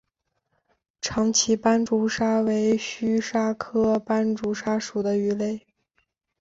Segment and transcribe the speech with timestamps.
[0.99, 5.67] 长鳍斑竹鲨为须鲨科斑竹鲨属的鱼类。